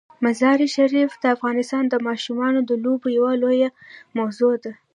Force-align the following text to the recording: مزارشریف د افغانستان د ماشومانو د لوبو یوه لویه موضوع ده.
مزارشریف 0.25 1.11
د 1.21 1.23
افغانستان 1.35 1.83
د 1.89 1.95
ماشومانو 2.07 2.59
د 2.69 2.71
لوبو 2.83 3.07
یوه 3.17 3.33
لویه 3.41 3.69
موضوع 4.17 4.53
ده. 4.63 4.73